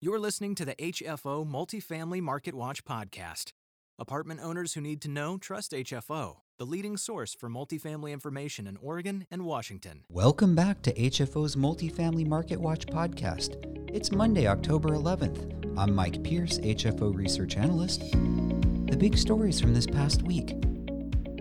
You're 0.00 0.20
listening 0.20 0.54
to 0.54 0.64
the 0.64 0.76
HFO 0.76 1.44
Multifamily 1.44 2.20
Market 2.20 2.54
Watch 2.54 2.84
podcast. 2.84 3.50
Apartment 3.98 4.38
owners 4.40 4.74
who 4.74 4.80
need 4.80 5.02
to 5.02 5.08
know 5.08 5.38
trust 5.38 5.72
HFO, 5.72 6.36
the 6.56 6.64
leading 6.64 6.96
source 6.96 7.34
for 7.34 7.50
multifamily 7.50 8.12
information 8.12 8.68
in 8.68 8.76
Oregon 8.76 9.26
and 9.28 9.44
Washington. 9.44 10.04
Welcome 10.08 10.54
back 10.54 10.82
to 10.82 10.92
HFO's 10.92 11.56
Multifamily 11.56 12.24
Market 12.28 12.60
Watch 12.60 12.86
podcast. 12.86 13.56
It's 13.92 14.12
Monday, 14.12 14.46
October 14.46 14.90
11th. 14.90 15.76
I'm 15.76 15.96
Mike 15.96 16.22
Pierce, 16.22 16.60
HFO 16.60 17.12
research 17.12 17.56
analyst. 17.56 18.02
The 18.12 18.96
big 18.96 19.18
stories 19.18 19.60
from 19.60 19.74
this 19.74 19.88
past 19.88 20.22
week 20.22 20.54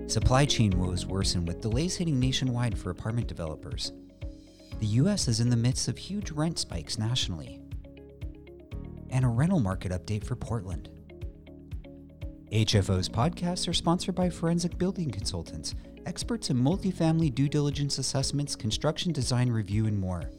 supply 0.08 0.46
chain 0.46 0.80
woes 0.80 1.06
worsen 1.06 1.46
with 1.46 1.62
delays 1.62 1.96
hitting 1.96 2.20
nationwide 2.20 2.76
for 2.76 2.90
apartment 2.90 3.28
developers. 3.28 3.92
The 4.80 4.88
U.S. 4.88 5.28
is 5.28 5.42
in 5.42 5.52
the 5.52 5.56
midst 5.56 5.88
of 5.88 6.00
huge 6.00 6.32
rent 6.32 6.58
spikes 6.58 6.98
nationally 6.98 7.62
and 9.10 9.26
a 9.26 9.28
rental 9.28 9.60
market 9.60 9.92
update 9.92 10.24
for 10.24 10.36
Portland. 10.36 10.90
HFO's 12.52 13.10
podcasts 13.10 13.68
are 13.68 13.74
sponsored 13.74 14.16
by 14.16 14.30
Forensic 14.30 14.78
Building 14.78 15.12
Consultants, 15.12 15.76
experts 16.06 16.50
in 16.50 16.58
multifamily 16.58 17.34
due 17.34 17.50
diligence 17.50 17.98
assessments, 17.98 18.56
construction 18.56 19.12
design 19.12 19.50
review, 19.50 19.86
and 19.86 20.00
more. 20.00 20.32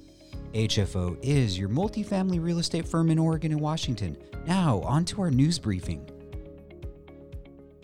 HFO 0.54 1.18
is 1.22 1.58
your 1.58 1.68
multifamily 1.68 2.42
real 2.42 2.58
estate 2.58 2.88
firm 2.88 3.10
in 3.10 3.18
Oregon 3.18 3.52
and 3.52 3.60
Washington. 3.60 4.16
Now, 4.46 4.80
on 4.80 5.04
to 5.06 5.20
our 5.20 5.30
news 5.30 5.58
briefing. 5.58 6.08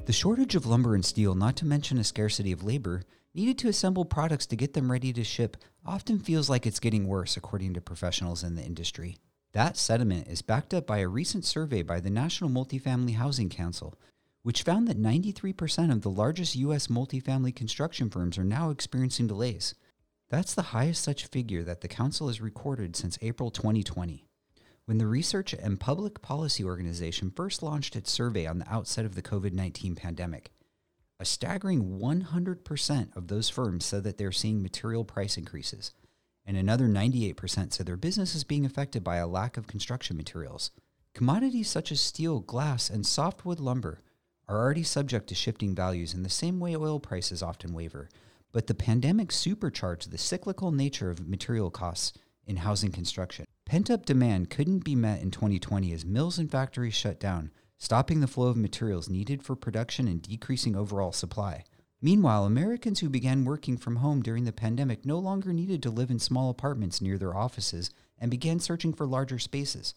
The 0.06 0.12
shortage 0.12 0.54
of 0.54 0.64
lumber 0.64 0.94
and 0.94 1.04
steel, 1.04 1.34
not 1.34 1.56
to 1.56 1.66
mention 1.66 1.98
a 1.98 2.04
scarcity 2.04 2.52
of 2.52 2.64
labor, 2.64 3.02
needed 3.34 3.58
to 3.58 3.68
assemble 3.68 4.04
products 4.04 4.46
to 4.46 4.56
get 4.56 4.72
them 4.72 4.90
ready 4.90 5.12
to 5.12 5.24
ship 5.24 5.56
often 5.84 6.18
feels 6.18 6.48
like 6.48 6.66
it's 6.66 6.80
getting 6.80 7.06
worse, 7.06 7.36
according 7.36 7.74
to 7.74 7.80
professionals 7.80 8.42
in 8.42 8.54
the 8.54 8.62
industry. 8.62 9.18
That 9.54 9.76
sentiment 9.76 10.26
is 10.26 10.42
backed 10.42 10.74
up 10.74 10.84
by 10.84 10.98
a 10.98 11.06
recent 11.06 11.44
survey 11.44 11.82
by 11.82 12.00
the 12.00 12.10
National 12.10 12.50
Multifamily 12.50 13.14
Housing 13.14 13.48
Council, 13.48 13.94
which 14.42 14.64
found 14.64 14.88
that 14.88 15.00
93% 15.00 15.92
of 15.92 16.02
the 16.02 16.10
largest 16.10 16.56
U.S. 16.56 16.88
multifamily 16.88 17.54
construction 17.54 18.10
firms 18.10 18.36
are 18.36 18.42
now 18.42 18.70
experiencing 18.70 19.28
delays. 19.28 19.76
That's 20.28 20.54
the 20.54 20.74
highest 20.74 21.04
such 21.04 21.28
figure 21.28 21.62
that 21.62 21.82
the 21.82 21.88
Council 21.88 22.26
has 22.26 22.40
recorded 22.40 22.96
since 22.96 23.16
April 23.22 23.52
2020, 23.52 24.24
when 24.86 24.98
the 24.98 25.06
Research 25.06 25.52
and 25.52 25.78
Public 25.78 26.20
Policy 26.20 26.64
Organization 26.64 27.30
first 27.30 27.62
launched 27.62 27.94
its 27.94 28.10
survey 28.10 28.46
on 28.46 28.58
the 28.58 28.68
outset 28.68 29.04
of 29.04 29.14
the 29.14 29.22
COVID 29.22 29.52
19 29.52 29.94
pandemic. 29.94 30.50
A 31.20 31.24
staggering 31.24 32.00
100% 32.00 33.16
of 33.16 33.28
those 33.28 33.50
firms 33.50 33.84
said 33.84 34.02
that 34.02 34.18
they're 34.18 34.32
seeing 34.32 34.60
material 34.60 35.04
price 35.04 35.36
increases 35.36 35.92
and 36.46 36.56
another 36.56 36.86
98% 36.86 37.72
said 37.72 37.86
their 37.86 37.96
business 37.96 38.34
is 38.34 38.44
being 38.44 38.64
affected 38.64 39.02
by 39.02 39.16
a 39.16 39.26
lack 39.26 39.56
of 39.56 39.66
construction 39.66 40.16
materials. 40.16 40.70
Commodities 41.14 41.68
such 41.68 41.92
as 41.92 42.00
steel, 42.00 42.40
glass, 42.40 42.90
and 42.90 43.06
softwood 43.06 43.60
lumber 43.60 44.00
are 44.48 44.58
already 44.58 44.82
subject 44.82 45.28
to 45.28 45.34
shifting 45.34 45.74
values 45.74 46.12
in 46.12 46.22
the 46.22 46.28
same 46.28 46.60
way 46.60 46.76
oil 46.76 47.00
prices 47.00 47.42
often 47.42 47.72
waver, 47.72 48.08
but 48.52 48.66
the 48.66 48.74
pandemic 48.74 49.32
supercharged 49.32 50.10
the 50.10 50.18
cyclical 50.18 50.70
nature 50.70 51.10
of 51.10 51.26
material 51.26 51.70
costs 51.70 52.12
in 52.46 52.56
housing 52.56 52.92
construction. 52.92 53.46
Pent 53.64 53.90
up 53.90 54.04
demand 54.04 54.50
couldn't 54.50 54.84
be 54.84 54.94
met 54.94 55.22
in 55.22 55.30
2020 55.30 55.92
as 55.92 56.04
mills 56.04 56.38
and 56.38 56.50
factories 56.50 56.94
shut 56.94 57.18
down, 57.18 57.50
stopping 57.78 58.20
the 58.20 58.26
flow 58.26 58.48
of 58.48 58.56
materials 58.56 59.08
needed 59.08 59.42
for 59.42 59.56
production 59.56 60.06
and 60.06 60.20
decreasing 60.20 60.76
overall 60.76 61.12
supply. 61.12 61.64
Meanwhile, 62.04 62.44
Americans 62.44 63.00
who 63.00 63.08
began 63.08 63.46
working 63.46 63.78
from 63.78 63.96
home 63.96 64.20
during 64.20 64.44
the 64.44 64.52
pandemic 64.52 65.06
no 65.06 65.18
longer 65.18 65.54
needed 65.54 65.82
to 65.82 65.90
live 65.90 66.10
in 66.10 66.18
small 66.18 66.50
apartments 66.50 67.00
near 67.00 67.16
their 67.16 67.34
offices 67.34 67.90
and 68.18 68.30
began 68.30 68.60
searching 68.60 68.92
for 68.92 69.06
larger 69.06 69.38
spaces. 69.38 69.94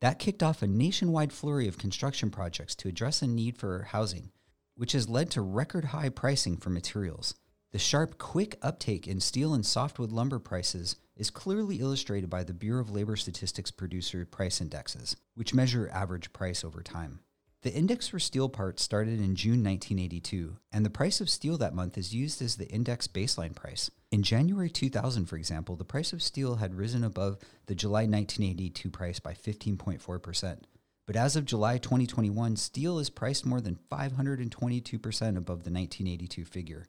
That 0.00 0.18
kicked 0.18 0.42
off 0.42 0.62
a 0.62 0.66
nationwide 0.66 1.30
flurry 1.30 1.68
of 1.68 1.76
construction 1.76 2.30
projects 2.30 2.74
to 2.76 2.88
address 2.88 3.20
a 3.20 3.26
need 3.26 3.58
for 3.58 3.82
housing, 3.82 4.30
which 4.76 4.92
has 4.92 5.10
led 5.10 5.30
to 5.32 5.42
record 5.42 5.84
high 5.84 6.08
pricing 6.08 6.56
for 6.56 6.70
materials. 6.70 7.34
The 7.72 7.78
sharp, 7.78 8.16
quick 8.16 8.56
uptake 8.62 9.06
in 9.06 9.20
steel 9.20 9.52
and 9.52 9.66
softwood 9.66 10.10
lumber 10.10 10.38
prices 10.38 10.96
is 11.16 11.28
clearly 11.28 11.80
illustrated 11.80 12.30
by 12.30 12.44
the 12.44 12.54
Bureau 12.54 12.80
of 12.80 12.90
Labor 12.90 13.16
Statistics 13.16 13.70
producer 13.70 14.24
price 14.24 14.62
indexes, 14.62 15.16
which 15.34 15.52
measure 15.52 15.90
average 15.92 16.32
price 16.32 16.64
over 16.64 16.82
time. 16.82 17.20
The 17.62 17.72
index 17.72 18.08
for 18.08 18.18
steel 18.18 18.48
parts 18.48 18.82
started 18.82 19.20
in 19.20 19.36
June 19.36 19.62
1982, 19.62 20.56
and 20.72 20.84
the 20.84 20.90
price 20.90 21.20
of 21.20 21.30
steel 21.30 21.56
that 21.58 21.76
month 21.76 21.96
is 21.96 22.12
used 22.12 22.42
as 22.42 22.56
the 22.56 22.68
index 22.68 23.06
baseline 23.06 23.54
price. 23.54 23.88
In 24.10 24.24
January 24.24 24.68
2000, 24.68 25.26
for 25.26 25.36
example, 25.36 25.76
the 25.76 25.84
price 25.84 26.12
of 26.12 26.24
steel 26.24 26.56
had 26.56 26.74
risen 26.74 27.04
above 27.04 27.38
the 27.66 27.76
July 27.76 28.00
1982 28.00 28.90
price 28.90 29.20
by 29.20 29.32
15.4%. 29.34 30.58
But 31.06 31.14
as 31.14 31.36
of 31.36 31.44
July 31.44 31.78
2021, 31.78 32.56
steel 32.56 32.98
is 32.98 33.10
priced 33.10 33.46
more 33.46 33.60
than 33.60 33.78
522% 33.92 35.36
above 35.36 35.62
the 35.62 35.70
1982 35.70 36.44
figure. 36.44 36.86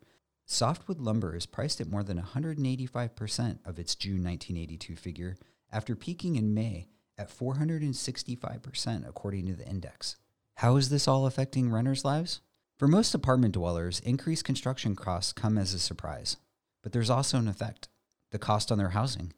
Softwood 0.48 1.00
lumber 1.00 1.36
is 1.36 1.46
priced 1.46 1.82
at 1.82 1.88
more 1.88 2.02
than 2.04 2.20
185% 2.20 3.60
of 3.64 3.78
its 3.78 3.94
June 3.94 4.24
1982 4.24 4.96
figure 4.96 5.36
after 5.72 5.96
peaking 5.96 6.36
in 6.36 6.56
May 6.56 6.88
at 7.16 7.30
465%, 7.30 9.08
according 9.08 9.46
to 9.46 9.54
the 9.54 9.70
index. 9.70 10.16
How 10.58 10.78
is 10.78 10.90
this 10.90 11.08
all 11.08 11.26
affecting 11.26 11.70
renters' 11.70 12.06
lives? 12.06 12.42
For 12.78 12.88
most 12.88 13.14
apartment 13.14 13.54
dwellers, 13.54 14.00
increased 14.00 14.46
construction 14.46 14.96
costs 14.96 15.34
come 15.34 15.58
as 15.58 15.74
a 15.74 15.80
surprise. 15.80 16.38
But 16.82 16.92
there's 16.92 17.10
also 17.10 17.38
an 17.38 17.48
effect 17.48 17.90
the 18.32 18.40
cost 18.40 18.72
on 18.72 18.78
their 18.78 18.90
housing. 18.90 19.34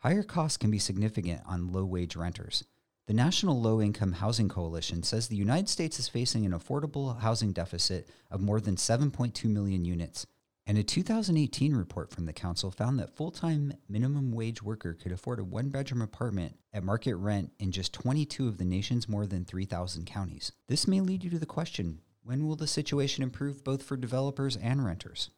Higher 0.00 0.22
costs 0.22 0.56
can 0.56 0.70
be 0.70 0.78
significant 0.78 1.40
on 1.46 1.72
low 1.72 1.84
wage 1.84 2.14
renters. 2.14 2.64
The 3.06 3.14
National 3.14 3.60
Low 3.60 3.80
Income 3.80 4.14
Housing 4.14 4.48
Coalition 4.48 5.02
says 5.02 5.28
the 5.28 5.36
United 5.36 5.68
States 5.68 5.98
is 5.98 6.08
facing 6.08 6.44
an 6.44 6.52
affordable 6.52 7.20
housing 7.20 7.52
deficit 7.52 8.08
of 8.30 8.40
more 8.40 8.60
than 8.60 8.76
7.2 8.76 9.44
million 9.44 9.84
units 9.84 10.26
and 10.66 10.76
a 10.76 10.82
2018 10.82 11.74
report 11.76 12.10
from 12.10 12.26
the 12.26 12.32
council 12.32 12.72
found 12.72 12.98
that 12.98 13.14
full-time 13.14 13.72
minimum 13.88 14.32
wage 14.32 14.62
worker 14.62 14.94
could 14.94 15.12
afford 15.12 15.38
a 15.38 15.44
one-bedroom 15.44 16.02
apartment 16.02 16.58
at 16.72 16.82
market 16.82 17.14
rent 17.14 17.52
in 17.60 17.70
just 17.70 17.92
22 17.92 18.48
of 18.48 18.58
the 18.58 18.64
nation's 18.64 19.08
more 19.08 19.26
than 19.26 19.44
3,000 19.44 20.06
counties. 20.06 20.50
This 20.66 20.88
may 20.88 21.00
lead 21.00 21.22
you 21.22 21.30
to 21.30 21.38
the 21.38 21.46
question, 21.46 22.00
when 22.24 22.46
will 22.46 22.56
the 22.56 22.66
situation 22.66 23.22
improve 23.22 23.62
both 23.62 23.84
for 23.84 23.96
developers 23.96 24.56
and 24.56 24.84
renters? 24.84 25.30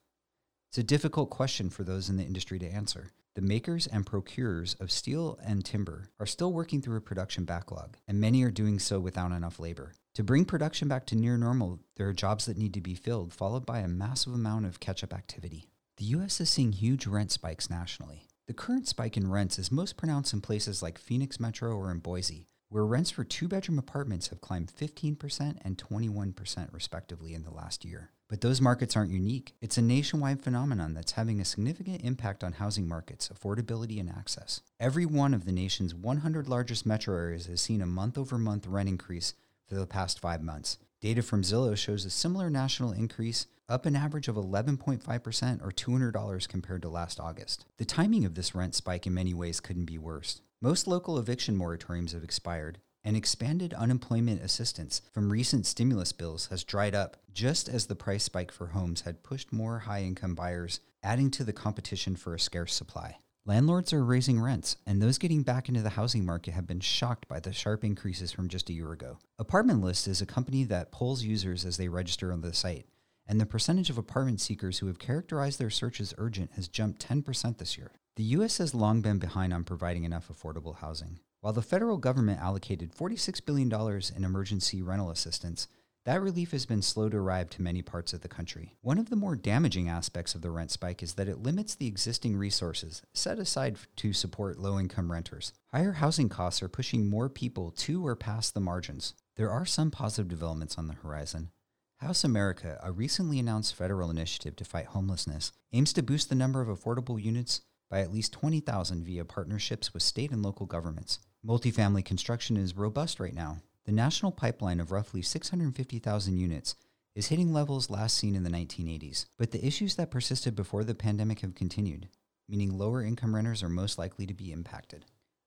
It's 0.71 0.79
a 0.79 0.83
difficult 0.83 1.29
question 1.29 1.69
for 1.69 1.85
those 1.85 2.09
in 2.09 2.17
the 2.17 2.25
industry 2.25 2.59
to 2.61 2.67
answer. 2.67 3.13
The 3.39 3.47
makers 3.47 3.87
and 3.87 4.05
procurers 4.05 4.75
of 4.81 4.91
steel 4.91 5.39
and 5.45 5.65
timber 5.65 6.11
are 6.19 6.27
still 6.27 6.53
working 6.53 6.83
through 6.83 6.97
a 6.97 7.01
production 7.01 7.45
backlog, 7.45 7.97
and 8.09 8.21
many 8.21 8.43
are 8.43 8.51
doing 8.51 8.81
so 8.81 8.99
without 8.99 9.31
enough 9.31 9.61
labor. 9.61 9.95
To 10.17 10.25
bring 10.25 10.45
production 10.45 10.89
back 10.89 11.07
to 11.07 11.15
near 11.15 11.39
normal, 11.39 11.79
there 11.95 12.09
are 12.09 12.13
jobs 12.13 12.47
that 12.47 12.59
need 12.59 12.75
to 12.75 12.81
be 12.81 12.97
filled, 12.97 13.33
followed 13.33 13.65
by 13.65 13.79
a 13.79 13.87
massive 13.87 14.35
amount 14.35 14.67
of 14.67 14.81
catch 14.81 15.05
up 15.05 15.15
activity. 15.15 15.69
The 15.99 16.07
US 16.07 16.41
is 16.41 16.51
seeing 16.51 16.73
huge 16.73 17.07
rent 17.07 17.31
spikes 17.31 17.71
nationally. 17.71 18.27
The 18.49 18.55
current 18.55 18.89
spike 18.89 19.17
in 19.17 19.31
rents 19.31 19.57
is 19.57 19.71
most 19.71 19.97
pronounced 19.97 20.33
in 20.33 20.41
places 20.41 20.83
like 20.83 20.99
Phoenix 20.99 21.39
Metro 21.39 21.77
or 21.77 21.93
in 21.93 22.01
Boise, 22.01 22.49
where 22.69 22.85
rents 22.85 23.11
for 23.11 23.25
two 23.25 23.49
bedroom 23.49 23.79
apartments 23.79 24.29
have 24.29 24.41
climbed 24.41 24.73
15% 24.73 25.59
and 25.63 25.79
21% 25.79 26.73
respectively 26.73 27.35
in 27.35 27.43
the 27.43 27.51
last 27.51 27.85
year. 27.85 28.11
But 28.29 28.43
those 28.43 28.61
markets 28.61 28.95
aren't 28.95 29.11
unique. 29.11 29.55
It's 29.63 29.79
a 29.79 29.83
nationwide 29.83 30.43
phenomenon 30.43 30.93
that's 30.93 31.13
having 31.13 31.41
a 31.41 31.47
significant 31.47 32.03
impact 32.03 32.45
on 32.45 32.53
housing 32.53 32.87
markets, 32.87 33.31
affordability, 33.31 33.99
and 33.99 34.11
access. 34.11 34.61
Every 34.79 35.07
one 35.07 35.33
of 35.33 35.47
the 35.47 35.53
nation's 35.53 35.95
100 35.95 36.47
largest 36.47 36.85
metro 36.85 37.17
areas 37.17 37.47
has 37.47 37.63
seen 37.63 37.81
a 37.81 37.87
month 37.87 38.19
over 38.19 38.37
month 38.37 38.67
rent 38.67 38.89
increase 38.89 39.33
for 39.67 39.77
the 39.77 39.87
past 39.87 40.21
five 40.21 40.43
months. 40.43 40.77
Data 41.01 41.23
from 41.23 41.43
Zillow 41.43 41.77
shows 41.77 42.05
a 42.05 42.11
similar 42.11 42.51
national 42.51 42.93
increase, 42.93 43.47
up 43.69 43.87
an 43.87 43.97
average 43.97 44.29
of 44.29 44.35
11.5% 44.35 45.63
or 45.63 45.71
$200 45.71 46.49
compared 46.49 46.83
to 46.83 46.89
last 46.89 47.21
August. 47.21 47.65
The 47.79 47.85
timing 47.85 48.25
of 48.25 48.35
this 48.35 48.55
rent 48.55 48.75
spike 48.75 49.07
in 49.07 49.15
many 49.15 49.33
ways 49.33 49.61
couldn't 49.61 49.85
be 49.85 49.99
worse. 49.99 50.43
Most 50.61 50.89
local 50.89 51.21
eviction 51.21 51.57
moratoriums 51.57 52.15
have 52.15 52.25
expired, 52.25 52.81
and 53.05 53.17
expanded 53.17 53.73
unemployment 53.75 54.43
assistance 54.43 55.03
from 55.13 55.31
recent 55.31 55.67
stimulus 55.67 56.11
bills 56.11 56.49
has 56.49 56.65
dried 56.65 56.97
up 56.97 57.17
just 57.33 57.69
as 57.69 57.87
the 57.87 57.95
price 57.95 58.25
spike 58.25 58.51
for 58.51 58.67
homes 58.67 59.03
had 59.03 59.23
pushed 59.23 59.53
more 59.53 59.79
high 59.79 60.03
income 60.03 60.35
buyers, 60.35 60.81
adding 61.01 61.31
to 61.31 61.45
the 61.45 61.53
competition 61.53 62.17
for 62.17 62.35
a 62.35 62.41
scarce 62.41 62.75
supply. 62.75 63.19
Landlords 63.47 63.93
are 63.93 64.05
raising 64.05 64.41
rents, 64.41 64.77
and 64.85 65.01
those 65.01 65.17
getting 65.17 65.45
back 65.45 65.69
into 65.69 65.81
the 65.81 65.91
housing 65.91 66.27
market 66.27 66.55
have 66.55 66.67
been 66.67 66.81
shocked 66.81 67.29
by 67.29 67.39
the 67.39 67.53
sharp 67.53 67.85
increases 67.85 68.33
from 68.33 68.49
just 68.49 68.69
a 68.69 68.73
year 68.73 68.91
ago. 68.91 69.19
Apartment 69.39 69.81
List 69.81 70.09
is 70.09 70.21
a 70.21 70.27
company 70.27 70.65
that 70.65 70.91
polls 70.91 71.23
users 71.23 71.65
as 71.65 71.77
they 71.77 71.87
register 71.87 72.33
on 72.33 72.41
the 72.41 72.53
site, 72.53 72.87
and 73.29 73.41
the 73.41 73.47
percentage 73.47 73.91
of 73.91 73.99
apartment 73.99 74.41
seekers 74.41 74.79
who 74.79 74.87
have 74.87 74.99
characterized 74.99 75.59
their 75.61 75.71
search 75.71 76.01
as 76.01 76.15
urgent 76.19 76.53
has 76.57 76.67
jumped 76.67 77.07
10% 77.07 77.59
this 77.59 77.77
year. 77.77 77.93
The 78.17 78.25
U.S. 78.25 78.59
has 78.59 78.75
long 78.75 79.03
been 79.03 79.19
behind 79.19 79.53
on 79.53 79.63
providing 79.65 80.05
enough 80.05 80.29
affordable 80.29 80.79
housing. 80.79 81.21
While 81.41 81.53
the 81.53 81.63
federal 81.63 81.99
government 81.99 82.41
allocated 82.41 82.93
$46 82.93 83.45
billion 83.45 83.71
in 84.17 84.25
emergency 84.25 84.83
rental 84.83 85.11
assistance, 85.11 85.69
That 86.09 86.23
relief 86.23 86.53
has 86.53 86.65
been 86.65 86.81
slow 86.81 87.11
to 87.11 87.19
arrive 87.19 87.51
to 87.51 87.61
many 87.61 87.83
parts 87.83 88.15
of 88.15 88.23
the 88.23 88.29
country. 88.29 88.75
One 88.81 88.97
of 88.97 89.11
the 89.11 89.15
more 89.15 89.37
damaging 89.37 89.91
aspects 89.91 90.35
of 90.35 90.41
the 90.41 90.51
rent 90.51 90.71
spike 90.71 91.03
is 91.03 91.13
that 91.17 91.29
it 91.29 91.43
limits 91.43 91.75
the 91.75 91.87
existing 91.87 92.35
resources 92.35 93.03
set 93.13 93.39
aside 93.39 93.77
to 93.97 94.15
support 94.15 94.59
low 94.59 94.79
income 94.79 95.13
renters. 95.13 95.53
Higher 95.71 95.93
housing 95.93 96.31
costs 96.31 96.63
are 96.63 96.69
pushing 96.69 97.11
more 97.11 97.29
people 97.29 97.71
to 97.73 98.07
or 98.07 98.17
past 98.17 98.55
the 98.55 98.61
margins. 98.61 99.13
There 99.37 99.51
are 99.51 99.67
some 99.67 99.91
positive 99.91 100.29
developments 100.29 100.79
on 100.79 100.87
the 100.87 100.95
horizon. 100.95 101.51
House 101.99 102.23
America, 102.23 102.79
a 102.81 102.93
recently 102.93 103.41
announced 103.41 103.75
federal 103.75 104.09
initiative 104.09 104.55
to 104.55 104.65
fight 104.65 104.87
homelessness, 104.87 105.51
aims 105.73 105.93
to 105.93 106.01
boost 106.01 106.29
the 106.29 106.37
number 106.37 106.61
of 106.61 106.69
affordable 106.69 107.21
units 107.21 107.63
by 107.91 107.99
at 107.99 108.13
least 108.13 108.33
20,000 108.35 109.03
via 109.03 109.25
partnerships 109.25 109.93
with 109.93 110.05
state 110.05 110.31
and 110.31 110.41
local 110.41 110.65
governments. 110.65 111.19
Multifamily 111.45 112.05
construction 112.05 112.57
is 112.57 112.77
robust 112.77 113.19
right 113.19 113.35
now. 113.35 113.59
The 113.85 113.91
national 113.91 114.31
pipeline 114.31 114.79
of 114.79 114.93
roughly 114.93 115.23
650,000 115.23 116.39
units 116.39 116.77
is 117.17 117.27
hitting 117.27 117.53
levels 117.53 117.91
last 117.91 118.17
seen 118.17 118.37
in 118.37 118.45
the 118.45 118.51
1980s, 118.51 119.27
but 119.37 119.51
the 119.51 119.67
issues 119.67 119.97
that 119.97 120.13
persisted 120.13 120.55
before 120.55 120.85
the 120.85 120.95
pandemic 120.95 121.41
have 121.41 121.57
continued, 121.57 122.09
meaning 122.49 122.79
lower 122.79 123.03
income 123.03 123.35
renters 123.35 123.65
are 123.65 123.69
most 123.69 123.99
likely 123.99 124.25
to 124.25 124.35
be 124.35 124.53
impacted. 124.53 125.05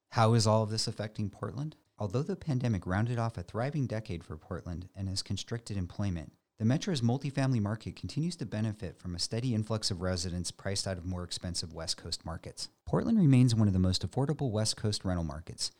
How 0.09 0.33
is 0.33 0.45
all 0.45 0.63
of 0.63 0.69
this 0.69 0.85
affecting 0.85 1.29
Portland? 1.29 1.77
Although 1.97 2.23
the 2.23 2.35
pandemic 2.35 2.85
rounded 2.85 3.19
off 3.19 3.37
a 3.37 3.43
thriving 3.43 3.87
decade 3.87 4.25
for 4.25 4.35
Portland 4.35 4.89
and 4.93 5.07
has 5.07 5.21
constricted 5.21 5.77
employment, 5.77 6.33
the 6.61 6.65
metro's 6.67 7.01
multifamily 7.01 7.59
market 7.59 7.95
continues 7.95 8.35
to 8.35 8.45
benefit 8.45 8.95
from 8.95 9.15
a 9.15 9.19
steady 9.19 9.55
influx 9.55 9.89
of 9.89 10.03
residents 10.03 10.51
priced 10.51 10.87
out 10.87 10.95
of 10.95 11.03
more 11.03 11.23
expensive 11.23 11.73
West 11.73 11.97
Coast 11.97 12.23
markets. 12.23 12.69
Portland 12.85 13.17
remains 13.17 13.55
one 13.55 13.65
of 13.65 13.73
the 13.73 13.79
most 13.79 14.07
affordable 14.07 14.51
West 14.51 14.77
Coast 14.77 15.03
rental 15.03 15.23
markets. 15.23 15.71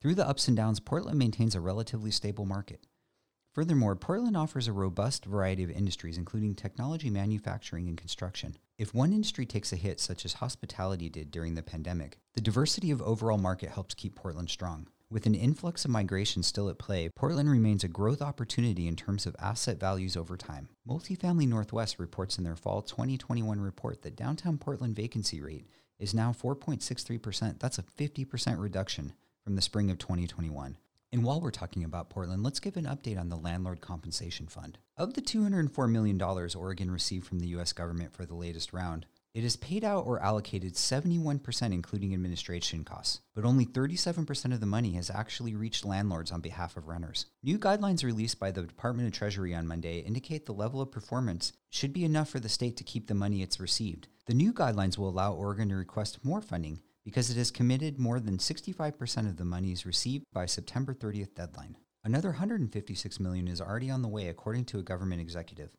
Through 0.00 0.14
the 0.14 0.26
ups 0.26 0.48
and 0.48 0.56
downs, 0.56 0.80
Portland 0.80 1.18
maintains 1.18 1.54
a 1.54 1.60
relatively 1.60 2.10
stable 2.10 2.46
market. 2.46 2.86
Furthermore, 3.52 3.94
Portland 3.96 4.34
offers 4.34 4.66
a 4.66 4.72
robust 4.72 5.26
variety 5.26 5.62
of 5.62 5.70
industries, 5.70 6.16
including 6.16 6.54
technology, 6.54 7.10
manufacturing, 7.10 7.86
and 7.86 7.98
construction. 7.98 8.56
If 8.78 8.94
one 8.94 9.12
industry 9.12 9.44
takes 9.44 9.74
a 9.74 9.76
hit, 9.76 10.00
such 10.00 10.24
as 10.24 10.32
hospitality 10.32 11.10
did 11.10 11.30
during 11.30 11.54
the 11.54 11.62
pandemic, 11.62 12.16
the 12.32 12.40
diversity 12.40 12.90
of 12.90 13.02
overall 13.02 13.36
market 13.36 13.68
helps 13.68 13.92
keep 13.92 14.14
Portland 14.14 14.48
strong. 14.48 14.88
With 15.12 15.26
an 15.26 15.34
influx 15.34 15.84
of 15.84 15.90
migration 15.90 16.44
still 16.44 16.68
at 16.68 16.78
play, 16.78 17.08
Portland 17.08 17.50
remains 17.50 17.82
a 17.82 17.88
growth 17.88 18.22
opportunity 18.22 18.86
in 18.86 18.94
terms 18.94 19.26
of 19.26 19.34
asset 19.40 19.80
values 19.80 20.16
over 20.16 20.36
time. 20.36 20.68
Multifamily 20.88 21.48
Northwest 21.48 21.98
reports 21.98 22.38
in 22.38 22.44
their 22.44 22.54
fall 22.54 22.80
2021 22.80 23.60
report 23.60 24.02
that 24.02 24.14
downtown 24.14 24.56
Portland 24.56 24.94
vacancy 24.94 25.40
rate 25.40 25.66
is 25.98 26.14
now 26.14 26.30
4.63%. 26.30 27.58
That's 27.58 27.78
a 27.78 27.82
50% 27.82 28.60
reduction 28.60 29.12
from 29.42 29.56
the 29.56 29.62
spring 29.62 29.90
of 29.90 29.98
2021. 29.98 30.76
And 31.12 31.24
while 31.24 31.40
we're 31.40 31.50
talking 31.50 31.82
about 31.82 32.08
Portland, 32.08 32.44
let's 32.44 32.60
give 32.60 32.76
an 32.76 32.84
update 32.84 33.18
on 33.18 33.30
the 33.30 33.36
Landlord 33.36 33.80
Compensation 33.80 34.46
Fund. 34.46 34.78
Of 34.96 35.14
the 35.14 35.22
$204 35.22 35.90
million 35.90 36.22
Oregon 36.22 36.88
received 36.88 37.26
from 37.26 37.40
the 37.40 37.48
U.S. 37.48 37.72
government 37.72 38.14
for 38.14 38.24
the 38.24 38.36
latest 38.36 38.72
round, 38.72 39.06
it 39.32 39.42
has 39.42 39.56
paid 39.56 39.84
out 39.84 40.06
or 40.06 40.20
allocated 40.20 40.74
71%, 40.74 41.72
including 41.72 42.12
administration 42.12 42.82
costs, 42.84 43.20
but 43.34 43.44
only 43.44 43.64
37% 43.64 44.52
of 44.52 44.60
the 44.60 44.66
money 44.66 44.92
has 44.92 45.10
actually 45.10 45.54
reached 45.54 45.84
landlords 45.84 46.32
on 46.32 46.40
behalf 46.40 46.76
of 46.76 46.88
renters. 46.88 47.26
New 47.42 47.58
guidelines 47.58 48.02
released 48.02 48.40
by 48.40 48.50
the 48.50 48.62
Department 48.62 49.06
of 49.06 49.14
Treasury 49.14 49.54
on 49.54 49.66
Monday 49.66 50.00
indicate 50.00 50.46
the 50.46 50.52
level 50.52 50.80
of 50.80 50.90
performance 50.90 51.52
should 51.70 51.92
be 51.92 52.04
enough 52.04 52.28
for 52.28 52.40
the 52.40 52.48
state 52.48 52.76
to 52.76 52.84
keep 52.84 53.06
the 53.06 53.14
money 53.14 53.40
it's 53.40 53.60
received. 53.60 54.08
The 54.26 54.34
new 54.34 54.52
guidelines 54.52 54.98
will 54.98 55.08
allow 55.08 55.32
Oregon 55.32 55.68
to 55.68 55.76
request 55.76 56.24
more 56.24 56.40
funding 56.40 56.80
because 57.04 57.30
it 57.30 57.36
has 57.36 57.50
committed 57.50 57.98
more 57.98 58.20
than 58.20 58.38
65% 58.38 59.28
of 59.28 59.36
the 59.36 59.44
monies 59.44 59.86
received 59.86 60.24
by 60.32 60.46
September 60.46 60.92
30th 60.92 61.34
deadline. 61.34 61.76
Another 62.02 62.30
156 62.30 63.20
million 63.20 63.46
is 63.46 63.60
already 63.60 63.90
on 63.90 64.02
the 64.02 64.08
way 64.08 64.28
according 64.28 64.64
to 64.66 64.78
a 64.78 64.82
government 64.82 65.20
executive. 65.20 65.70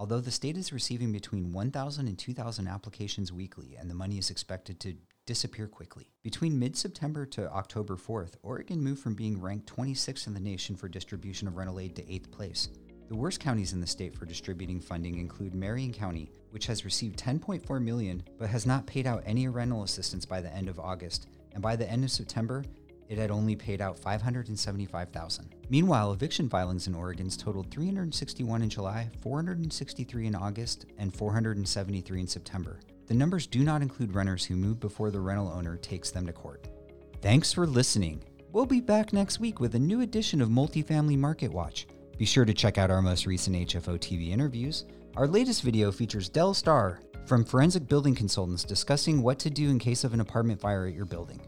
Although 0.00 0.20
the 0.20 0.30
state 0.30 0.56
is 0.56 0.72
receiving 0.72 1.10
between 1.10 1.52
1,000 1.52 2.06
and 2.06 2.16
2,000 2.16 2.68
applications 2.68 3.32
weekly, 3.32 3.74
and 3.76 3.90
the 3.90 3.94
money 3.94 4.16
is 4.16 4.30
expected 4.30 4.78
to 4.78 4.94
disappear 5.26 5.66
quickly. 5.66 6.08
Between 6.22 6.56
mid 6.56 6.76
September 6.76 7.26
to 7.26 7.50
October 7.50 7.96
4th, 7.96 8.34
Oregon 8.44 8.80
moved 8.80 9.02
from 9.02 9.16
being 9.16 9.40
ranked 9.40 9.74
26th 9.74 10.28
in 10.28 10.34
the 10.34 10.40
nation 10.40 10.76
for 10.76 10.88
distribution 10.88 11.48
of 11.48 11.56
rental 11.56 11.80
aid 11.80 11.96
to 11.96 12.02
8th 12.02 12.30
place. 12.30 12.68
The 13.08 13.16
worst 13.16 13.40
counties 13.40 13.72
in 13.72 13.80
the 13.80 13.88
state 13.88 14.14
for 14.14 14.24
distributing 14.24 14.80
funding 14.80 15.18
include 15.18 15.54
Marion 15.54 15.92
County, 15.92 16.30
which 16.50 16.66
has 16.66 16.84
received 16.84 17.18
10.4 17.18 17.82
million 17.82 18.22
but 18.38 18.50
has 18.50 18.66
not 18.66 18.86
paid 18.86 19.06
out 19.06 19.24
any 19.26 19.48
rental 19.48 19.82
assistance 19.82 20.24
by 20.24 20.40
the 20.40 20.54
end 20.54 20.68
of 20.68 20.78
August, 20.78 21.26
and 21.54 21.62
by 21.62 21.74
the 21.74 21.90
end 21.90 22.04
of 22.04 22.10
September, 22.12 22.62
it 23.08 23.18
had 23.18 23.30
only 23.30 23.56
paid 23.56 23.80
out 23.80 23.98
575,000. 23.98 25.54
Meanwhile, 25.70 26.12
eviction 26.12 26.48
filings 26.48 26.86
in 26.86 26.94
Oregon's 26.94 27.36
totaled 27.36 27.70
361 27.70 28.62
in 28.62 28.68
July, 28.68 29.10
463 29.22 30.26
in 30.26 30.34
August, 30.34 30.86
and 30.98 31.14
473 31.14 32.20
in 32.20 32.26
September. 32.26 32.80
The 33.06 33.14
numbers 33.14 33.46
do 33.46 33.60
not 33.60 33.80
include 33.80 34.14
renters 34.14 34.44
who 34.44 34.56
move 34.56 34.80
before 34.80 35.10
the 35.10 35.20
rental 35.20 35.48
owner 35.48 35.76
takes 35.76 36.10
them 36.10 36.26
to 36.26 36.32
court. 36.32 36.68
Thanks 37.22 37.52
for 37.52 37.66
listening. 37.66 38.22
We'll 38.52 38.66
be 38.66 38.80
back 38.80 39.12
next 39.12 39.40
week 39.40 39.60
with 39.60 39.74
a 39.74 39.78
new 39.78 40.02
edition 40.02 40.40
of 40.40 40.50
Multifamily 40.50 41.18
Market 41.18 41.50
Watch. 41.50 41.86
Be 42.18 42.24
sure 42.24 42.44
to 42.44 42.52
check 42.52 42.78
out 42.78 42.90
our 42.90 43.00
most 43.00 43.26
recent 43.26 43.56
HFO 43.56 43.98
TV 43.98 44.30
interviews. 44.30 44.84
Our 45.16 45.26
latest 45.26 45.62
video 45.62 45.90
features 45.90 46.28
Dell 46.28 46.52
Starr 46.52 47.00
from 47.26 47.44
Forensic 47.44 47.88
Building 47.88 48.14
Consultants 48.14 48.64
discussing 48.64 49.22
what 49.22 49.38
to 49.38 49.50
do 49.50 49.68
in 49.70 49.78
case 49.78 50.04
of 50.04 50.14
an 50.14 50.20
apartment 50.20 50.60
fire 50.60 50.86
at 50.86 50.94
your 50.94 51.04
building. 51.04 51.40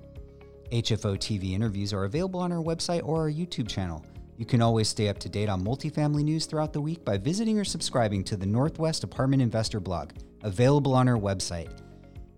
HFO 0.71 1.19
TV 1.19 1.53
interviews 1.53 1.93
are 1.93 2.05
available 2.05 2.39
on 2.41 2.53
our 2.53 2.63
website 2.63 3.03
or 3.05 3.23
our 3.23 3.31
YouTube 3.31 3.69
channel. 3.69 4.05
You 4.37 4.47
can 4.47 4.63
always 4.63 4.89
stay 4.89 5.09
up 5.09 5.19
to 5.19 5.29
date 5.29 5.49
on 5.49 5.65
multifamily 5.65 6.23
news 6.23 6.47
throughout 6.47 6.73
the 6.73 6.81
week 6.81 7.05
by 7.05 7.19
visiting 7.19 7.59
or 7.59 7.65
subscribing 7.65 8.23
to 8.25 8.37
the 8.37 8.47
Northwest 8.47 9.03
Apartment 9.03 9.43
Investor 9.43 9.81
blog, 9.81 10.13
available 10.43 10.95
on 10.95 11.09
our 11.09 11.19
website. 11.19 11.71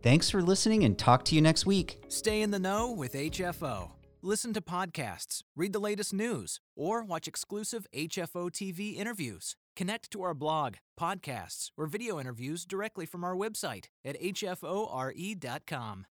Thanks 0.03 0.31
for 0.31 0.43
listening 0.43 0.85
and 0.85 0.99
talk 0.99 1.25
to 1.27 1.35
you 1.35 1.43
next 1.43 1.67
week. 1.67 2.03
Stay 2.09 2.43
in 2.43 2.51
the 2.51 2.59
know 2.59 2.91
with 2.91 3.13
HFO. 3.13 3.91
Listen 4.23 4.53
to 4.55 4.61
podcasts, 4.61 5.43
read 5.55 5.73
the 5.73 5.79
latest 5.79 6.15
news, 6.15 6.61
or 6.75 7.05
watch 7.05 7.29
exclusive 7.29 7.87
HFO 7.95 8.51
TV 8.51 8.97
interviews. 8.97 9.57
Connect 9.77 10.11
to 10.11 10.23
our 10.23 10.35
blog, 10.35 10.77
podcasts, 10.99 11.71
or 11.77 11.87
video 11.87 12.19
interviews 12.19 12.65
directly 12.65 13.05
from 13.05 13.25
our 13.25 13.35
website 13.35 13.87
at 14.05 14.21
hfore.com. 14.21 16.07